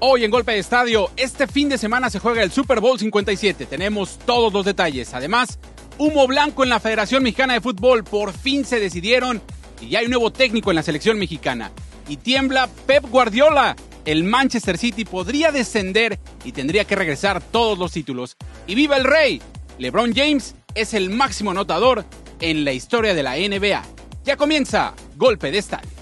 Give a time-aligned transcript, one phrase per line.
[0.00, 3.66] Hoy en Golpe de Estadio, este fin de semana se juega el Super Bowl 57.
[3.66, 5.12] Tenemos todos los detalles.
[5.12, 5.58] Además,
[5.98, 8.04] humo blanco en la Federación Mexicana de Fútbol.
[8.04, 9.42] Por fin se decidieron
[9.80, 11.72] y ya hay un nuevo técnico en la selección mexicana.
[12.08, 13.74] Y tiembla Pep Guardiola.
[14.04, 18.36] El Manchester City podría descender y tendría que regresar todos los títulos.
[18.68, 19.42] Y viva el rey.
[19.78, 22.04] LeBron James es el máximo anotador
[22.40, 23.82] en la historia de la NBA.
[24.24, 25.97] Ya comienza Golpe de Estadio.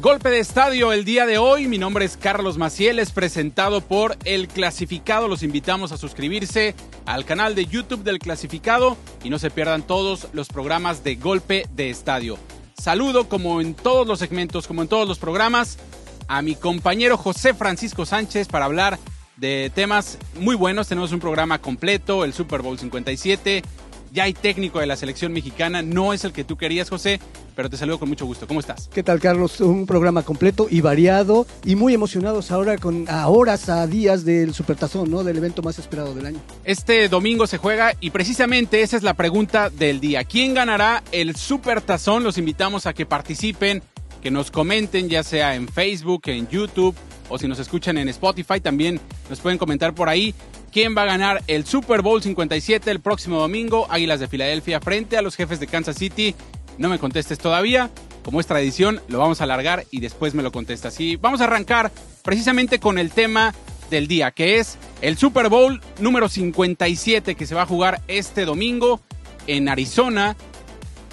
[0.00, 1.68] Golpe de estadio el día de hoy.
[1.68, 5.26] Mi nombre es Carlos Maciel, es presentado por El Clasificado.
[5.26, 6.74] Los invitamos a suscribirse
[7.06, 11.66] al canal de YouTube del Clasificado y no se pierdan todos los programas de Golpe
[11.74, 12.38] de Estadio.
[12.76, 15.78] Saludo, como en todos los segmentos, como en todos los programas,
[16.28, 18.98] a mi compañero José Francisco Sánchez para hablar
[19.38, 20.88] de temas muy buenos.
[20.88, 23.62] Tenemos un programa completo, el Super Bowl 57,
[24.12, 27.18] ya hay técnico de la selección mexicana, no es el que tú querías, José,
[27.56, 28.46] pero te saludo con mucho gusto.
[28.46, 28.88] ¿Cómo estás?
[28.92, 29.60] ¿Qué tal, Carlos?
[29.60, 34.54] Un programa completo y variado y muy emocionados ahora con a horas, a días del
[34.54, 35.24] Supertazón, ¿no?
[35.24, 36.38] Del evento más esperado del año.
[36.64, 40.22] Este domingo se juega y precisamente esa es la pregunta del día.
[40.24, 42.22] ¿Quién ganará el Supertazón?
[42.22, 43.82] Los invitamos a que participen,
[44.22, 46.94] que nos comenten, ya sea en Facebook, en YouTube
[47.28, 50.34] o si nos escuchan en Spotify, también nos pueden comentar por ahí
[50.70, 53.86] quién va a ganar el Super Bowl 57 el próximo domingo.
[53.90, 56.34] Águilas de Filadelfia frente a los jefes de Kansas City.
[56.78, 57.90] No me contestes todavía.
[58.24, 60.98] Como es tradición, lo vamos a alargar y después me lo contestas.
[61.00, 63.54] Y vamos a arrancar precisamente con el tema
[63.88, 68.44] del día, que es el Super Bowl número 57 que se va a jugar este
[68.44, 69.00] domingo
[69.46, 70.36] en Arizona.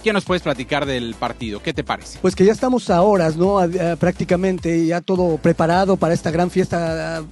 [0.03, 1.61] ¿Qué nos puedes platicar del partido?
[1.61, 2.19] ¿Qué te parece?
[2.21, 3.59] Pues que ya estamos a horas, ¿no?
[3.99, 7.23] prácticamente ya todo preparado para esta gran fiesta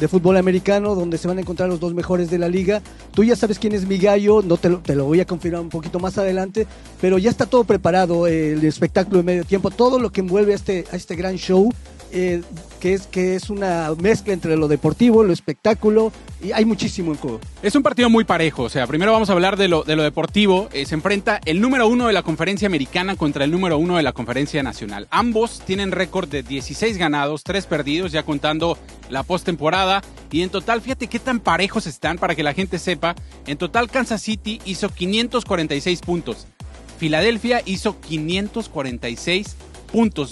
[0.00, 2.82] de fútbol americano, donde se van a encontrar los dos mejores de la liga.
[3.14, 5.60] Tú ya sabes quién es mi gallo, no te lo, te lo voy a confirmar
[5.60, 6.66] un poquito más adelante,
[7.00, 10.56] pero ya está todo preparado, el espectáculo de medio tiempo, todo lo que envuelve a
[10.56, 11.70] este, a este gran show
[12.12, 12.42] eh,
[12.80, 17.18] que, es, que es una mezcla entre lo deportivo, lo espectáculo, y hay muchísimo en
[17.18, 17.40] juego.
[17.62, 20.02] Es un partido muy parejo, o sea, primero vamos a hablar de lo, de lo
[20.02, 20.68] deportivo.
[20.72, 24.02] Eh, se enfrenta el número uno de la conferencia americana contra el número uno de
[24.02, 25.08] la conferencia nacional.
[25.10, 28.78] Ambos tienen récord de 16 ganados, 3 perdidos, ya contando
[29.08, 30.02] la postemporada.
[30.30, 33.14] Y en total, fíjate qué tan parejos están para que la gente sepa.
[33.46, 36.46] En total, Kansas City hizo 546 puntos.
[36.98, 39.69] Filadelfia hizo 546 puntos.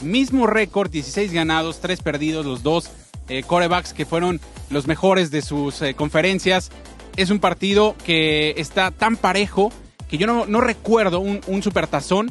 [0.02, 2.90] Mismo récord, 16 ganados, 3 perdidos, los dos
[3.28, 6.70] eh, corebacks que fueron los mejores de sus eh, conferencias.
[7.16, 9.72] Es un partido que está tan parejo
[10.08, 12.30] que yo no, no recuerdo un, un supertazón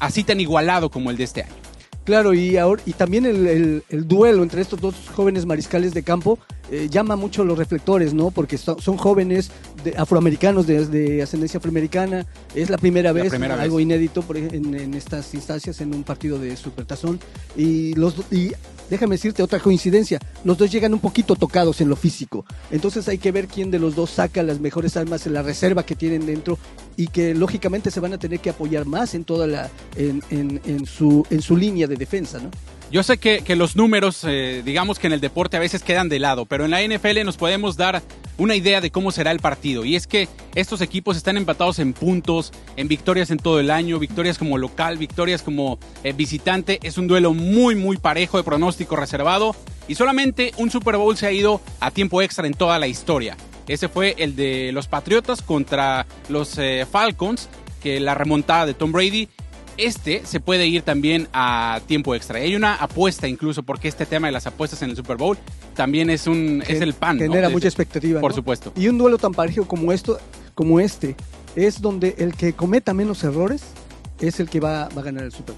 [0.00, 1.61] así tan igualado como el de este año.
[2.04, 6.38] Claro, y, ahora, y también el, duelo entre estos dos jóvenes mariscales de campo
[6.70, 8.30] eh, llama mucho los reflectores, ¿no?
[8.30, 9.50] Porque son, jóvenes
[9.96, 12.26] afroamericanos de, ascendencia afroamericana.
[12.54, 17.20] Es la primera vez, algo inédito en, en, estas instancias, en un partido de supertazón.
[17.56, 18.52] Y, los, y
[18.92, 23.16] déjame decirte otra coincidencia, los dos llegan un poquito tocados en lo físico, entonces hay
[23.16, 26.26] que ver quién de los dos saca las mejores armas en la reserva que tienen
[26.26, 26.58] dentro
[26.96, 30.86] y que lógicamente se van a tener que apoyar más en toda la, en, en,
[30.86, 32.50] su, en su línea de defensa, ¿no?
[32.92, 36.18] Yo sé que, los números, eh, digamos que en el deporte a veces quedan de
[36.18, 38.02] lado, pero en la NFL nos podemos dar
[38.36, 39.86] una idea de cómo será el partido.
[39.86, 43.98] Y es que estos equipos están empatados en puntos, en victorias en todo el año,
[43.98, 46.80] victorias como local, victorias como eh, visitante.
[46.82, 49.56] Es un duelo muy, muy parejo de pronóstico reservado.
[49.88, 53.38] Y solamente un Super Bowl se ha ido a tiempo extra en toda la historia.
[53.66, 57.48] Ese fue el de los Patriotas contra los eh, Falcons,
[57.82, 59.28] que la remontada de Tom Brady
[59.76, 62.38] este se puede ir también a tiempo extra.
[62.38, 65.38] Hay una apuesta incluso, porque este tema de las apuestas en el Super Bowl
[65.74, 67.18] también es un es el pan.
[67.18, 68.20] Genera mucha expectativa.
[68.20, 68.72] Por supuesto.
[68.76, 70.18] Y un duelo tan parejo como esto,
[70.54, 71.16] como este,
[71.56, 73.62] es donde el que cometa menos errores
[74.20, 75.54] es el que va, va a ganar el Super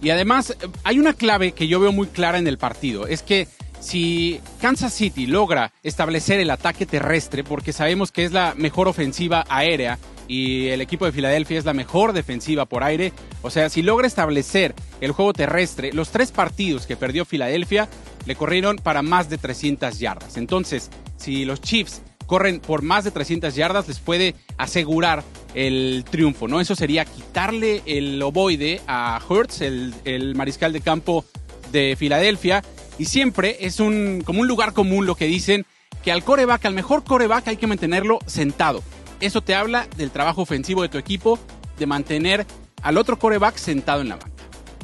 [0.00, 3.06] Y además, hay una clave que yo veo muy clara en el partido.
[3.06, 3.48] Es que
[3.80, 9.44] si Kansas City logra establecer el ataque terrestre, porque sabemos que es la mejor ofensiva
[9.48, 9.98] aérea,
[10.28, 13.12] y el equipo de Filadelfia es la mejor defensiva por aire.
[13.42, 17.88] O sea, si logra establecer el juego terrestre, los tres partidos que perdió Filadelfia
[18.26, 20.36] le corrieron para más de 300 yardas.
[20.36, 25.22] Entonces, si los Chiefs corren por más de 300 yardas, les puede asegurar
[25.54, 26.60] el triunfo, ¿no?
[26.60, 31.24] Eso sería quitarle el ovoide a Hurts, el, el mariscal de campo
[31.70, 32.62] de Filadelfia.
[32.98, 35.66] Y siempre es un, como un lugar común lo que dicen
[36.02, 38.82] que al coreback, al mejor coreback hay que mantenerlo sentado.
[39.20, 41.38] Eso te habla del trabajo ofensivo de tu equipo,
[41.78, 42.46] de mantener
[42.82, 44.30] al otro coreback sentado en la banca.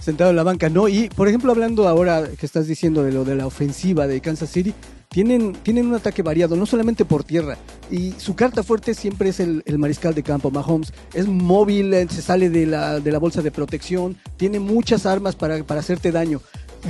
[0.01, 0.89] Sentado en la banca, no.
[0.89, 4.51] Y por ejemplo, hablando ahora que estás diciendo de lo de la ofensiva de Kansas
[4.51, 4.75] City,
[5.09, 7.59] tienen, tienen un ataque variado, no solamente por tierra.
[7.91, 10.93] Y su carta fuerte siempre es el, el mariscal de campo, Mahomes.
[11.15, 15.63] Es móvil, se sale de la, de la bolsa de protección, tiene muchas armas para,
[15.65, 16.41] para hacerte daño.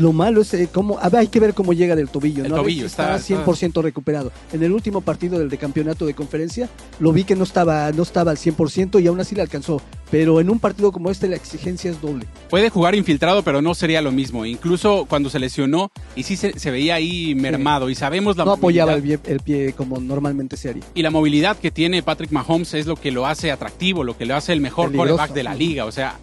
[0.01, 2.53] Lo malo es eh, cómo, a ver, hay que ver cómo llega del tobillo, El
[2.53, 4.33] tobillo está- está 100% recuperado.
[4.53, 6.69] En el último partido del de campeonato de conferencia,
[6.99, 9.83] lo vi que no estaba, no estaba al 100% y aún así le alcanzó.
[10.11, 12.27] Pero en un partido como este la exigencia es doble.
[12.51, 14.45] Puede jugar infiltrado, pero no sería lo mismo.
[14.47, 18.53] Incluso cuando se lesionó y sí se, se veía ahí mermado y sabemos la no
[18.53, 20.83] apoyaba el pie, el pie como normalmente se haría.
[20.95, 24.25] Y la movilidad que tiene Patrick Mahomes es lo que lo hace atractivo, lo que
[24.27, 25.17] lo hace el mejor Peligroso.
[25.17, 25.85] quarterback de la liga.
[25.87, 26.19] O sea,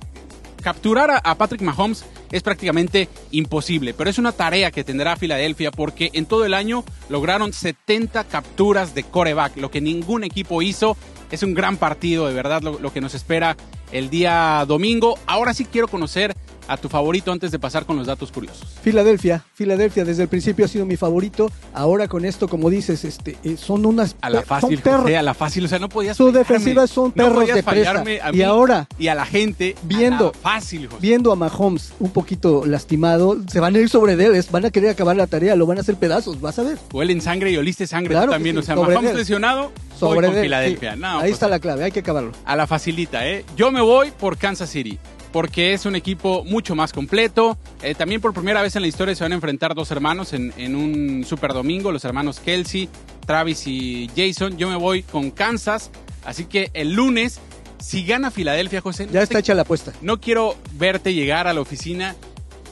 [0.61, 6.09] capturar a Patrick Mahomes es prácticamente imposible, pero es una tarea que tendrá Filadelfia porque
[6.13, 10.97] en todo el año lograron 70 capturas de coreback, lo que ningún equipo hizo.
[11.31, 13.55] Es un gran partido, de verdad, lo, lo que nos espera
[13.91, 15.17] el día domingo.
[15.27, 16.35] Ahora sí quiero conocer
[16.69, 18.65] a tu favorito antes de pasar con los datos curiosos.
[18.81, 21.51] Filadelfia, Filadelfia desde el principio ha sido mi favorito.
[21.73, 25.01] Ahora con esto, como dices, este, eh, son unas A la fácil, son.
[25.01, 26.39] José, a la fácil, o sea, no podías Su fallarme.
[26.39, 28.03] defensiva son No perros podías de presa.
[28.23, 30.97] a Y ahora, y a la gente a Viendo- la fácil, José.
[31.01, 34.69] viendo a Mahomes un poquito lastimado, se van a ir sobre él, es- van a
[34.71, 36.77] querer acabar la tarea, lo van a hacer pedazos, vas a ver.
[36.93, 38.55] Huelen sangre y oliste sangre Claro tú también.
[38.55, 40.93] sí, o sea, Mahomes lesionado, voy Sobre con él, Filadelfia.
[40.93, 40.99] sí.
[40.99, 42.31] No, Ahí está la clave, hay que acabarlo.
[42.45, 43.43] A la facilita, ¿eh?
[43.57, 44.97] Yo me voy por Kansas City.
[45.31, 47.57] Porque es un equipo mucho más completo.
[47.83, 50.51] Eh, también por primera vez en la historia se van a enfrentar dos hermanos en,
[50.57, 52.89] en un super domingo, los hermanos Kelsey,
[53.27, 54.57] Travis y Jason.
[54.57, 55.91] Yo me voy con Kansas.
[56.25, 57.39] Así que el lunes,
[57.79, 59.93] si gana Filadelfia, José, Ya no está te- hecha la apuesta.
[60.01, 62.15] no quiero verte llegar a la oficina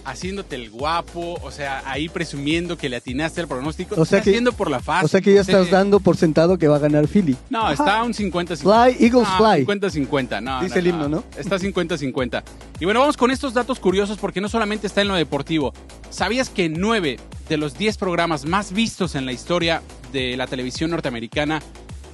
[0.08, 3.94] haciéndote el guapo, o sea, ahí presumiendo que le atinaste al pronóstico.
[3.96, 5.06] O sea Estás que- haciendo por la fácil.
[5.06, 7.36] O sea que ya estás dando por sentado que va a ganar Philly.
[7.50, 8.58] No, está un 50-50.
[8.62, 9.66] Fly, Eagles No, fly.
[9.66, 10.62] 50-50, no.
[10.62, 11.24] Dice el himno, ¿no?
[11.38, 12.42] Está 50-50.
[12.80, 15.74] Y bueno, vamos con estos datos curiosos porque no solamente está en lo deportivo.
[16.10, 17.18] ¿Sabías que 9
[17.50, 19.82] de los 10 programas más vistos en la historia
[20.14, 21.62] de la televisión norteamericana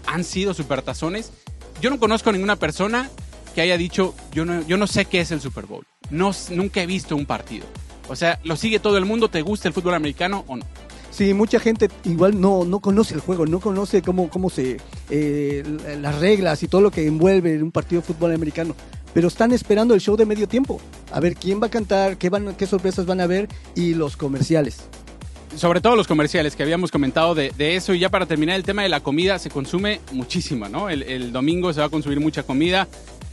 [0.07, 1.31] han sido supertazones?
[1.79, 3.09] Yo no conozco a ninguna persona
[3.53, 5.85] que haya dicho, yo no, yo no sé qué es el Super Bowl.
[6.09, 7.65] No, nunca he visto un partido.
[8.09, 10.65] O sea, lo sigue todo el mundo, ¿te gusta el fútbol americano o no?
[11.13, 14.77] Sí, mucha gente igual no, no conoce el juego, no conoce cómo, cómo se
[15.11, 15.63] eh,
[16.01, 18.75] las reglas y todo lo que envuelve un partido de fútbol americano.
[19.13, 20.81] Pero están esperando el show de medio tiempo.
[21.11, 24.17] A ver quién va a cantar, qué, van, qué sorpresas van a ver y los
[24.17, 24.89] comerciales.
[25.57, 27.93] Sobre todo los comerciales que habíamos comentado de, eso.
[27.93, 30.89] Y ya para terminar el tema de la comida, se consume muchísima, ¿no?
[30.89, 32.87] El, el domingo se va a consumir mucha comida.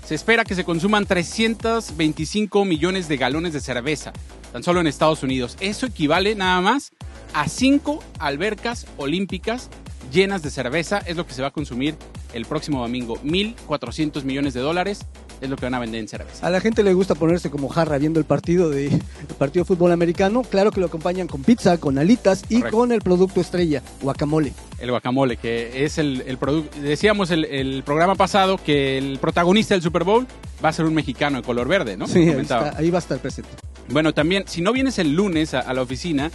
[0.05, 4.13] Se espera que se consuman 325 millones de galones de cerveza,
[4.53, 5.57] tan solo en Estados Unidos.
[5.61, 6.93] Eso equivale nada más
[7.33, 9.71] a cinco albercas olímpicas
[10.13, 10.99] llenas de cerveza.
[10.99, 11.95] Es lo que se va a consumir
[12.33, 13.17] el próximo domingo.
[13.23, 15.07] 1.400 millones de dólares
[15.41, 16.47] es lo que van a vender en cerveza.
[16.47, 19.69] A la gente le gusta ponerse como jarra viendo el partido de el partido de
[19.69, 20.43] fútbol americano.
[20.43, 22.77] Claro que lo acompañan con pizza, con alitas y Correcto.
[22.77, 24.53] con el producto estrella, guacamole.
[24.79, 26.79] El guacamole, que es el, el producto.
[26.81, 30.27] Decíamos el, el programa pasado que el protagonista del Super Bowl
[30.65, 32.07] va a ser un mexicano de color verde, ¿no?
[32.07, 33.51] Sí, ahí, está, ahí va a estar presente.
[33.89, 36.31] Bueno, también, si no vienes el lunes a, a la oficina,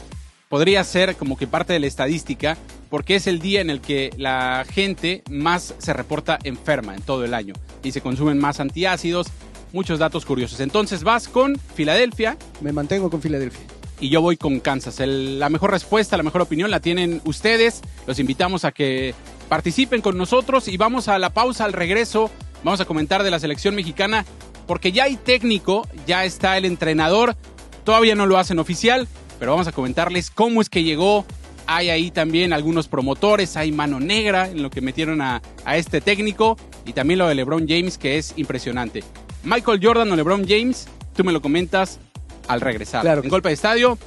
[0.50, 2.58] podría ser como que parte de la estadística,
[2.90, 7.24] porque es el día en el que la gente más se reporta enferma en todo
[7.26, 7.54] el año
[7.86, 9.28] y se consumen más antiácidos,
[9.74, 10.60] muchos datos curiosos.
[10.60, 13.62] Entonces vas con Filadelfia Me mantengo con Filadelfia.
[14.00, 15.00] y yo voy con Kansas.
[15.00, 17.82] El- la mejor respuesta, la mejor opinión la tienen ustedes.
[18.08, 19.14] Los invitamos a que
[19.48, 22.30] participen con nosotros y vamos a la pausa al regreso.
[22.64, 24.26] Vamos a comentar de la selección mexicana
[24.68, 27.36] porque ya hay técnico, ya está el entrenador.
[27.84, 29.08] Todavía no lo hacen oficial,
[29.40, 31.26] pero vamos a comentarles cómo es que llegó.
[31.68, 36.00] Hay ahí también algunos promotores, hay mano negra en lo que metieron a, a este
[36.02, 39.04] técnico y también lo de LeBron James que es impresionante.
[39.44, 42.00] Michael Jordan o LeBron James, tú me lo comentas
[42.48, 43.02] al regresar.
[43.02, 43.98] Claro en golpe de estadio.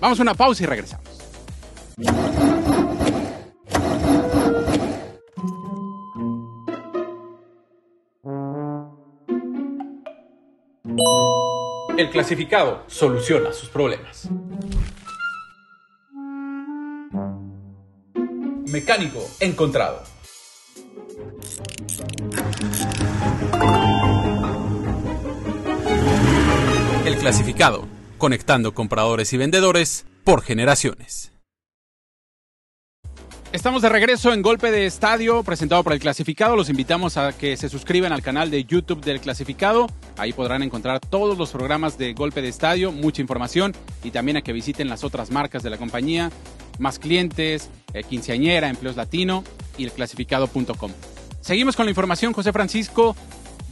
[0.00, 1.06] Vamos a una pausa y regresamos.
[11.98, 14.28] El clasificado soluciona sus problemas.
[18.66, 20.04] Mecánico encontrado.
[27.20, 31.32] Clasificado, conectando compradores y vendedores por generaciones.
[33.50, 36.54] Estamos de regreso en Golpe de Estadio, presentado por el Clasificado.
[36.54, 39.88] Los invitamos a que se suscriban al canal de YouTube del Clasificado.
[40.16, 44.42] Ahí podrán encontrar todos los programas de Golpe de Estadio, mucha información y también a
[44.42, 46.30] que visiten las otras marcas de la compañía,
[46.78, 49.42] más clientes, eh, quinceañera, empleos latino
[49.76, 50.92] y el clasificado.com.
[51.40, 53.16] Seguimos con la información, José Francisco.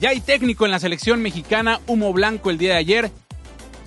[0.01, 3.11] Ya hay técnico en la selección mexicana, humo blanco el día de ayer.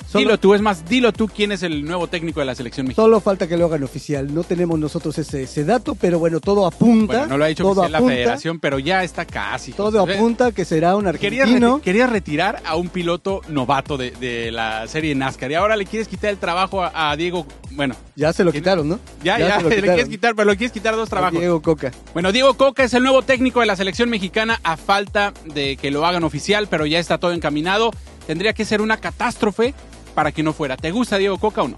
[0.09, 2.87] Solo- Dilo tú, es más, dilo tú quién es el nuevo técnico de la selección
[2.87, 3.05] mexicana.
[3.05, 4.33] Solo falta que lo hagan oficial.
[4.33, 7.13] No tenemos nosotros ese, ese dato, pero bueno, todo apunta.
[7.19, 9.71] Bueno, no lo ha dicho todo oficial la federación, pero ya está casi.
[9.71, 10.13] Todo José.
[10.15, 11.77] apunta que será un argentino.
[11.77, 15.85] reti- querías retirar a un piloto novato de, de la serie NASCAR y ahora le
[15.85, 17.45] quieres quitar el trabajo a, a Diego.
[17.71, 18.63] Bueno, Ya se lo ¿Quién?
[18.63, 18.99] quitaron, ¿no?
[19.23, 21.39] ya, ya, se lo le quieres quitar, pero le quieres quitar dos A trabajos.
[21.39, 21.91] Diego Coca.
[22.13, 25.91] Bueno, Diego Coca es el nuevo técnico de la selección mexicana a falta de que
[25.91, 27.91] lo hagan oficial, pero ya está todo encaminado.
[28.25, 29.73] Tendría que ser una catástrofe
[30.15, 30.77] para que no fuera.
[30.77, 31.77] ¿Te gusta Diego Coca o no?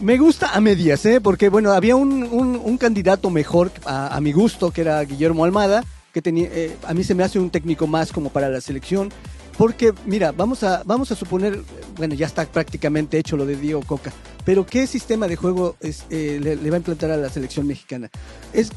[0.00, 1.20] Me gusta a medias, ¿eh?
[1.20, 5.84] Porque, bueno, había un, un- candidato mejor a, a mi gusto, que era Guillermo Almada,
[6.14, 9.10] que tenía, eh, a mí se me hace un técnico más como para la selección.
[9.58, 11.60] Porque, mira, vamos a, vamos a suponer,
[11.96, 14.10] bueno, ya está prácticamente hecho lo de Diego Coca,
[14.42, 17.66] pero ¿qué sistema de juego es, eh, le, le va a implantar a la selección
[17.66, 18.08] mexicana?
[18.54, 18.70] Es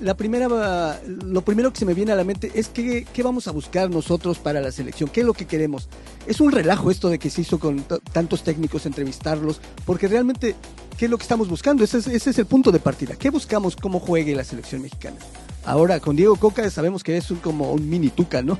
[0.00, 3.48] la primera, lo primero que se me viene a la mente es que, qué vamos
[3.48, 5.88] a buscar nosotros para la selección, qué es lo que queremos.
[6.26, 10.54] Es un relajo esto de que se hizo con tantos técnicos, entrevistarlos, porque realmente,
[10.96, 11.82] ¿qué es lo que estamos buscando?
[11.84, 13.16] Ese es, ese es el punto de partida.
[13.16, 15.16] ¿Qué buscamos cómo juegue la selección mexicana?
[15.64, 18.58] Ahora, con Diego Coca sabemos que es un, como un mini tuca, ¿no?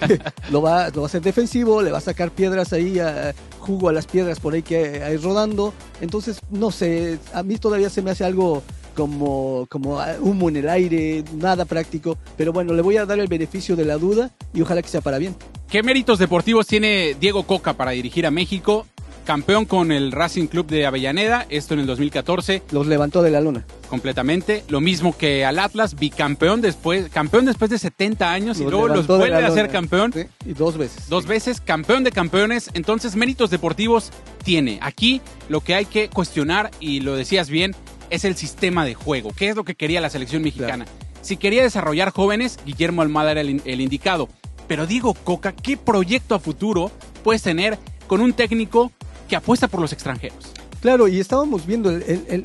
[0.50, 3.88] lo, va, lo va a hacer defensivo, le va a sacar piedras ahí, a- jugo
[3.88, 5.74] a las piedras por ahí que hay rodando.
[6.00, 8.62] Entonces, no sé, a mí todavía se me hace algo
[8.96, 12.18] como, como ah, humo en el aire, nada práctico.
[12.36, 15.00] Pero bueno, le voy a dar el beneficio de la duda y ojalá que sea
[15.00, 15.36] para bien.
[15.70, 18.86] ¿Qué méritos deportivos tiene Diego Coca para dirigir a México?
[19.26, 23.40] Campeón con el Racing Club de Avellaneda, esto en el 2014, Los levantó de la
[23.40, 23.66] lona.
[23.90, 24.62] completamente.
[24.68, 29.08] Lo mismo que al Atlas, bicampeón después, campeón después de 70 años y luego los
[29.08, 30.12] vuelve a ser campeón.
[30.12, 31.08] Sí, y dos veces.
[31.08, 34.12] Dos veces campeón de campeones, entonces méritos deportivos
[34.44, 34.78] tiene.
[34.80, 37.74] Aquí lo que hay que cuestionar, y lo decías bien,
[38.10, 39.32] es el sistema de juego.
[39.36, 40.86] ¿Qué es lo que quería la selección mexicana?
[41.22, 44.28] Si quería desarrollar jóvenes, Guillermo Almada era el, el indicado.
[44.68, 46.90] Pero Diego Coca, ¿qué proyecto a futuro
[47.24, 48.92] puedes tener con un técnico
[49.28, 50.52] que apuesta por los extranjeros?
[50.86, 51.90] Claro, y estábamos viendo,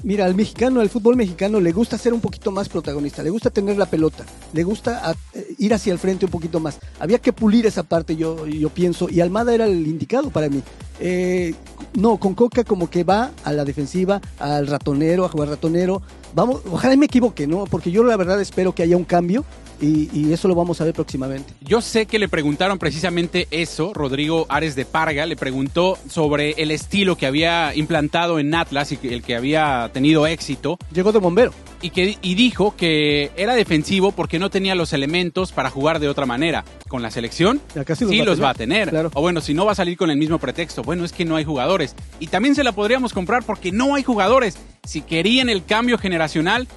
[0.01, 3.51] mira, al mexicano, al fútbol mexicano le gusta ser un poquito más protagonista, le gusta
[3.51, 6.79] tener la pelota, le gusta eh, ir hacia el frente un poquito más.
[7.00, 10.63] Había que pulir esa parte, yo, yo pienso, y Almada era el indicado para mí.
[11.00, 11.53] Eh,
[11.93, 16.01] no, con Coca como que va a la defensiva, al ratonero, a jugar ratonero.
[16.33, 17.65] Vamos, ojalá y me equivoque, ¿no?
[17.65, 19.45] Porque yo la verdad espero que haya un cambio
[19.82, 21.54] y, y eso lo vamos a ver próximamente.
[21.62, 26.72] Yo sé que le preguntaron precisamente eso, Rodrigo Ares de Parga le preguntó sobre el
[26.72, 30.78] estilo que había implantado en Atlas y el que había tenido éxito.
[30.94, 31.54] Llegó de bombero.
[31.82, 36.10] y, que, y dijo que era defensivo porque no tenía los elementos para jugar de
[36.10, 36.64] otra manera.
[36.88, 38.90] Con la selección, Acá sí sí, los va a los tener, va a tener.
[38.90, 39.12] claro.
[39.14, 40.84] O bueno, si no va a salir con el mismo pretexto.
[40.84, 41.96] Bueno, es que no hay jugadores.
[42.20, 44.58] Y también se la podríamos comprar porque no hay jugadores.
[44.84, 46.68] Si querían el cambio generacional,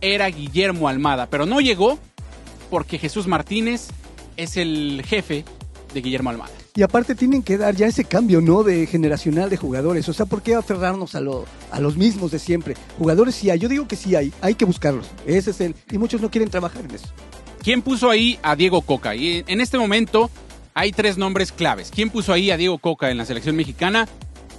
[0.00, 1.26] era Guillermo Almada.
[1.30, 1.98] Pero no llegó
[2.70, 3.88] porque Jesús Martínez
[4.36, 5.44] es el jefe
[5.92, 6.52] de Guillermo Almada.
[6.74, 8.62] Y aparte tienen que dar ya ese cambio, ¿no?
[8.62, 10.08] De generacional de jugadores.
[10.08, 12.76] O sea, ¿por qué aferrarnos a, lo, a los mismos de siempre?
[12.98, 15.08] Jugadores sí hay, yo digo que sí hay, hay que buscarlos.
[15.26, 15.74] Ese es el...
[15.90, 17.08] Y muchos no quieren trabajar en eso.
[17.62, 19.16] ¿Quién puso ahí a Diego Coca?
[19.16, 20.30] Y en este momento
[20.72, 21.90] hay tres nombres claves.
[21.92, 24.08] ¿Quién puso ahí a Diego Coca en la selección mexicana?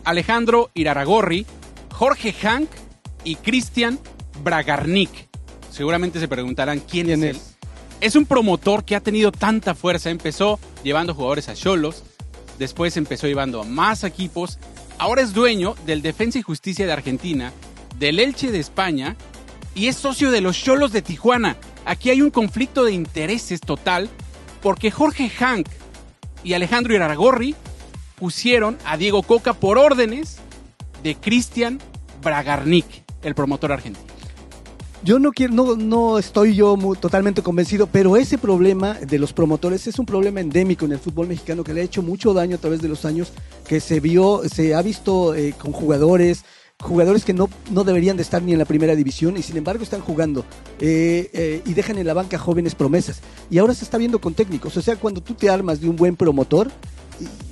[0.03, 1.45] Alejandro Iraragorri,
[1.91, 2.69] Jorge Hank
[3.23, 3.97] y Cristian
[4.43, 5.09] Bragarnik.
[5.71, 7.41] Seguramente se preguntarán quién, ¿Quién es, él.
[8.01, 8.15] Es?
[8.15, 10.09] Un promotor que ha tenido tanta fuerza.
[10.09, 12.03] Empezó llevando jugadores a Cholos,
[12.57, 14.59] después empezó llevando a más equipos.
[14.97, 17.53] Ahora es dueño del Defensa y Justicia de Argentina,
[17.97, 19.15] del Elche de España
[19.75, 21.57] y es socio de los Cholos de Tijuana.
[21.85, 24.09] Aquí hay un conflicto de intereses total
[24.61, 25.67] porque Jorge Hank
[26.43, 27.55] y Alejandro Iraragorri
[28.15, 30.39] pusieron a Diego Coca por órdenes
[31.03, 31.79] de Cristian
[32.21, 32.85] Bragarnik,
[33.23, 34.08] el promotor argentino.
[35.01, 39.87] Yo no quiero, no, no estoy yo totalmente convencido, pero ese problema de los promotores
[39.87, 42.59] es un problema endémico en el fútbol mexicano que le ha hecho mucho daño a
[42.59, 43.31] través de los años,
[43.65, 46.43] que se vio, se ha visto eh, con jugadores,
[46.81, 49.83] jugadores que no, no deberían de estar ni en la primera división y sin embargo
[49.83, 50.43] están jugando
[50.81, 53.21] eh, eh, y dejan en la banca jóvenes promesas.
[53.49, 55.95] Y ahora se está viendo con técnicos, o sea, cuando tú te armas de un
[55.95, 56.69] buen promotor,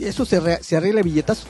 [0.02, 1.48] eso se, re- se arregla billetazo.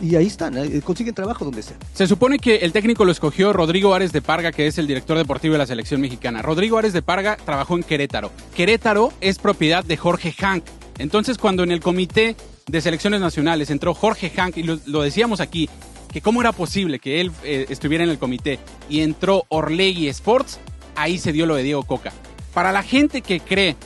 [0.00, 1.76] Y ahí están, eh, consiguen trabajo donde sea.
[1.94, 5.16] Se supone que el técnico lo escogió Rodrigo Ares de Parga, que es el director
[5.16, 6.42] deportivo de la selección mexicana.
[6.42, 8.30] Rodrigo Ares de Parga trabajó en Querétaro.
[8.54, 10.64] Querétaro es propiedad de Jorge Hank.
[10.98, 15.68] Entonces, cuando en el comité de selecciones nacionales entró Jorge Hank, y lo, decíamos aquí,
[16.12, 20.58] que cómo era posible que él eh, estuviera en el comité, y entró Orlegui Sports,
[20.96, 22.12] ahí se dio lo de Diego Coca.
[22.54, 23.76] Para la gente que cree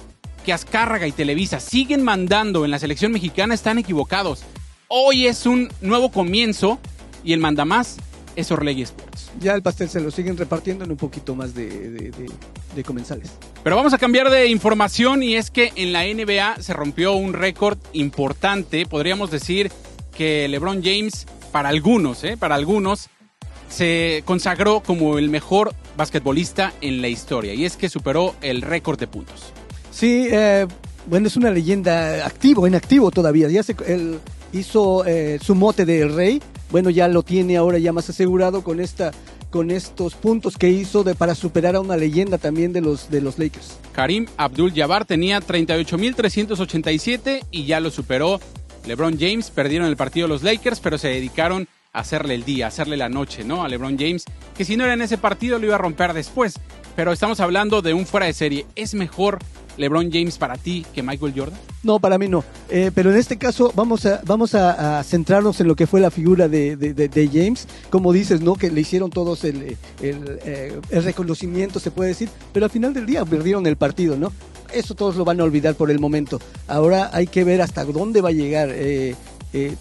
[0.44, 4.44] que Azcárraga y Televisa siguen mandando en la selección mexicana, están equivocados.
[4.96, 6.78] Hoy es un nuevo comienzo
[7.24, 7.96] y el mandamás
[8.36, 9.32] es Orlegui Sports.
[9.40, 12.30] Ya el pastel se lo siguen repartiendo en un poquito más de, de- de-
[12.76, 13.32] de comensales.
[13.64, 17.32] Pero vamos a cambiar de información y es que en la NBA se rompió un
[17.32, 18.86] récord importante.
[18.86, 19.72] Podríamos decir
[20.16, 22.36] que LeBron James para algunos, ¿eh?
[22.36, 23.08] para algunos,
[23.68, 28.96] se consagró como el mejor basquetbolista en la historia y es que superó el récord
[29.00, 29.52] de puntos.
[29.90, 30.68] Sí, eh,
[31.06, 33.48] bueno, es una leyenda activo, en activo todavía.
[33.48, 34.20] Ya se, él
[34.54, 36.40] hizo eh, su mote de rey.
[36.70, 39.12] Bueno, ya lo tiene ahora ya más asegurado con esta
[39.50, 43.20] con estos puntos que hizo de, para superar a una leyenda también de los, de
[43.20, 43.78] los Lakers.
[43.92, 48.40] Karim Abdul-Jabbar tenía 38.387 y ya lo superó.
[48.84, 52.68] LeBron James perdieron el partido los Lakers, pero se dedicaron a hacerle el día, a
[52.68, 53.62] hacerle la noche, ¿no?
[53.62, 54.24] A LeBron James,
[54.56, 56.54] que si no era en ese partido lo iba a romper después.
[56.96, 58.66] Pero estamos hablando de un fuera de serie.
[58.74, 59.38] ¿Es mejor
[59.76, 61.58] LeBron James para ti que Michael Jordan?
[61.82, 62.44] No, para mí no.
[62.70, 66.10] Eh, pero en este caso vamos a, vamos a, centrarnos en lo que fue la
[66.10, 67.66] figura de, de, James.
[67.90, 68.54] Como dices, ¿no?
[68.54, 72.28] Que le hicieron todos el, eh, el, reconocimiento, se puede decir.
[72.52, 74.32] Pero al final del día perdieron el partido, ¿no?
[74.72, 76.40] Eso todos lo van a olvidar por el momento.
[76.66, 78.70] Ahora hay que ver hasta dónde va a llegar.
[78.72, 79.14] Eh,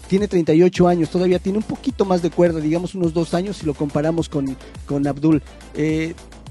[0.06, 3.66] tiene 38 años, todavía tiene un poquito más de cuerda, digamos unos dos años si
[3.66, 5.42] lo comparamos con, con Abdul.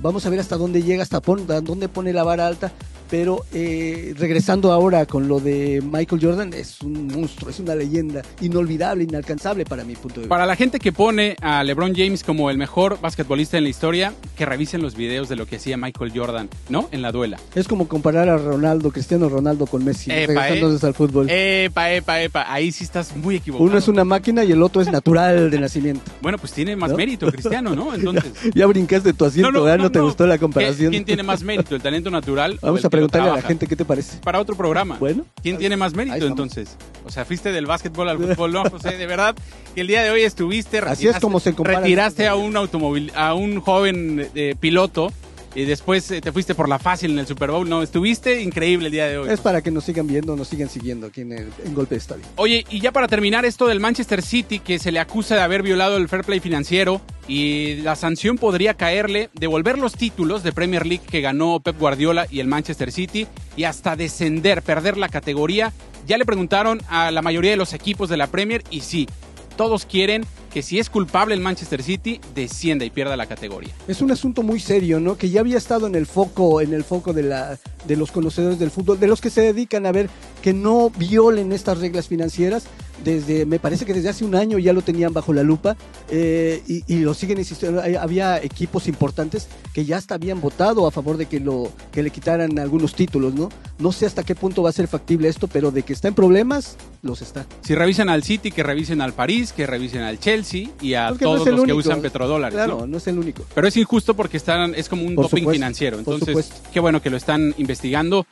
[0.02, 2.74] vamos a ver hasta dónde llega, hasta dónde pone la vara alta,
[3.14, 8.24] pero eh, regresando ahora con lo de Michael Jordan, es un monstruo, es una leyenda
[8.42, 10.30] inolvidable, inalcanzable para mi punto de vista.
[10.30, 14.16] Para la gente que pone a LeBron James como el mejor basquetbolista en la historia,
[14.36, 16.90] que revisen los videos de lo que hacía Michael Jordan, ¿no?
[16.92, 17.38] En la duela.
[17.54, 20.88] Es como comparar a Ronaldo, Cristiano Ronaldo con Messi, regresándonos eh.
[20.88, 21.30] al fútbol.
[21.30, 23.70] Epa, epa, epa, ahí sí estás muy equivocado.
[23.70, 26.02] Uno es una máquina y el otro es natural de nacimiento.
[26.20, 27.94] Bueno, pues tiene más mérito Cristiano, ¿no?
[27.94, 28.34] Entonces...
[28.56, 30.90] ya, brincaste tu asiento, no, no, te gustó la comparación.
[30.90, 32.58] ¿Quién tiene más mérito, el talento natural?
[32.64, 34.18] Vamos a preguntarle a la gente qué te parece.
[34.20, 34.98] Para otro programa.
[35.00, 35.26] Bueno.
[35.42, 36.78] ¿Quién tiene más mérito entonces?
[37.06, 38.98] O sea, fuiste del básquetbol al fútbol, ¿no, José?
[38.98, 39.36] De verdad
[39.76, 40.80] que el día de hoy estuviste...
[40.80, 41.80] Así es como se compara.
[41.80, 45.12] Retiraste a un automóvil, a un joven eh, piloto
[45.56, 47.68] y después eh, te fuiste por la fácil en el Super Bowl.
[47.68, 49.30] No, estuviste increíble el día de hoy.
[49.30, 52.24] Es para que nos sigan viendo, nos sigan siguiendo aquí en, el, Golpe de Estadio.
[52.36, 55.62] Oye, y ya para terminar esto del Manchester City, que se le acusa de haber
[55.62, 60.86] violado el fair play financiero y la sanción podría caerle, devolver los títulos de Premier
[60.86, 65.72] League que ganó Pep Guardiola y el Manchester City y hasta descender, perder la categoría.
[66.06, 69.08] Ya le preguntaron a la mayoría de los equipos de la Premier y sí,
[69.56, 73.74] todos quieren que si es culpable el Manchester City, descienda y pierda la categoría.
[73.88, 75.18] Es un asunto muy serio, ¿no?
[75.18, 78.60] Que ya había estado en el foco, en el foco de, la, de los conocedores
[78.60, 80.10] del fútbol, de los que se dedican a ver
[80.44, 82.66] que no violen estas reglas financieras.
[83.04, 85.76] Desde, me parece que desde hace un año ya lo tenían bajo la lupa
[86.10, 87.82] eh, y, lo siguen insistiendo.
[88.00, 92.12] Había equipos importantes que ya hasta habían votado a favor de que, lo, que le
[92.12, 93.50] quitaran algunos títulos, ¿no?
[93.80, 96.14] No sé hasta qué punto va a ser factible esto, pero de que está en
[96.14, 97.46] problemas, los está.
[97.62, 101.48] Si revisan al City, que revisen al París, que revisen al Chelsea y a todos
[101.48, 102.54] los que usan petrodólares.
[102.54, 102.98] Claro, ¿no?
[102.98, 103.44] es el único.
[103.54, 105.98] Pero es injusto porque están, es como un doping financiero.
[105.98, 108.26] Entonces, qué bueno que lo están investigando.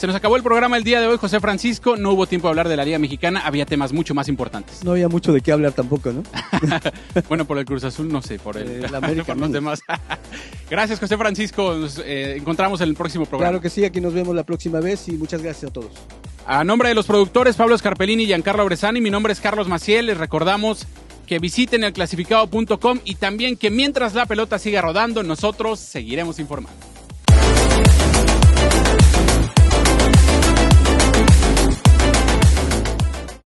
[0.00, 1.94] Se nos acabó el programa el día de hoy, José Francisco.
[1.94, 3.42] No hubo tiempo de hablar de la Liga Mexicana.
[3.44, 4.82] Había temas mucho más importantes.
[4.82, 6.22] No había mucho de qué hablar tampoco, ¿no?
[7.28, 9.82] bueno, por el Cruz Azul, no sé, por el, América, por los demás.
[10.70, 11.74] gracias, José Francisco.
[11.74, 13.50] Nos eh, encontramos en el próximo programa.
[13.50, 15.92] Claro que sí, aquí nos vemos la próxima vez y muchas gracias a todos.
[16.46, 20.06] A nombre de los productores Pablo Scarpellini y Giancarlo Bresani, mi nombre es Carlos Maciel.
[20.06, 20.86] Les recordamos
[21.26, 26.89] que visiten el clasificado.com y también que mientras la pelota siga rodando, nosotros seguiremos informando.